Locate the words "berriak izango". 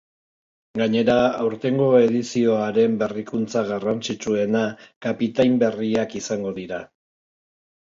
5.67-6.57